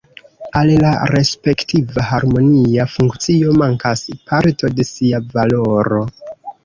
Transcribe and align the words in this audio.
Al 0.59 0.69
la 0.83 0.93
respektiva 1.11 2.05
harmonia 2.13 2.87
funkcio 2.93 3.53
mankas 3.63 4.03
parto 4.33 4.73
de 4.81 4.87
sia 4.93 5.21
valoro. 5.37 6.01